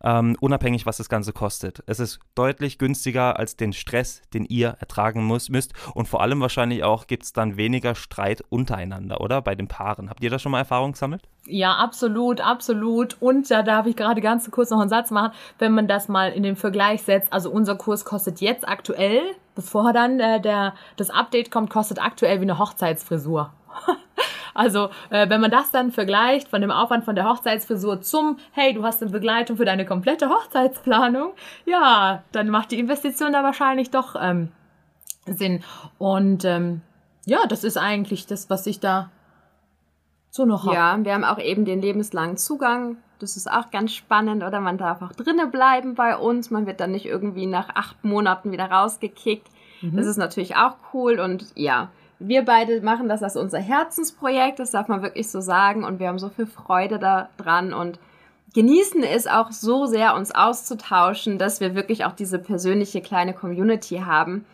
[0.07, 1.83] ähm, unabhängig, was das Ganze kostet.
[1.87, 5.73] Es ist deutlich günstiger als den Stress, den ihr ertragen muss, müsst.
[5.95, 9.42] Und vor allem wahrscheinlich auch gibt es dann weniger Streit untereinander, oder?
[9.42, 10.09] Bei den Paaren.
[10.09, 11.23] Habt ihr da schon mal Erfahrung gesammelt?
[11.47, 13.16] Ja, absolut, absolut.
[13.21, 16.31] Und da darf ich gerade ganz kurz noch einen Satz machen, wenn man das mal
[16.31, 17.33] in den Vergleich setzt.
[17.33, 19.23] Also unser Kurs kostet jetzt aktuell,
[19.57, 23.53] bevor dann äh, der, das Update kommt, kostet aktuell wie eine Hochzeitsfrisur.
[24.55, 28.73] Also, äh, wenn man das dann vergleicht von dem Aufwand von der Hochzeitsfrisur zum, hey,
[28.73, 31.33] du hast eine Begleitung für deine komplette Hochzeitsplanung,
[31.67, 34.51] ja, dann macht die Investition da wahrscheinlich doch ähm,
[35.27, 35.63] Sinn.
[35.99, 36.81] Und ähm,
[37.27, 39.11] ja, das ist eigentlich das, was ich da
[40.31, 40.75] so noch habe.
[40.75, 42.97] Ja, wir haben auch eben den lebenslangen Zugang.
[43.19, 46.51] Das ist auch ganz spannend, oder man darf auch drinnen bleiben bei uns.
[46.51, 49.49] Man wird dann nicht irgendwie nach acht Monaten wieder rausgekickt.
[49.81, 49.97] Mhm.
[49.97, 54.71] Das ist natürlich auch cool und ja, wir beide machen das als unser Herzensprojekt, das
[54.71, 55.85] darf man wirklich so sagen.
[55.85, 57.99] Und wir haben so viel Freude daran und
[58.55, 63.99] genießen es auch so sehr, uns auszutauschen, dass wir wirklich auch diese persönliche kleine Community
[63.99, 64.47] haben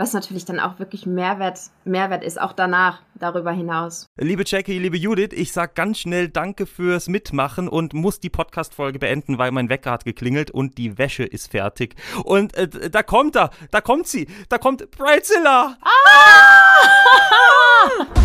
[0.00, 4.06] was natürlich dann auch wirklich Mehrwert, Mehrwert ist, auch danach, darüber hinaus.
[4.16, 8.98] Liebe Jackie, liebe Judith, ich sag ganz schnell Danke fürs Mitmachen und muss die Podcast-Folge
[8.98, 11.96] beenden, weil mein Wecker hat geklingelt und die Wäsche ist fertig.
[12.24, 15.76] Und äh, da kommt er, da kommt sie, da kommt Brightzilla!
[15.82, 15.90] Ah!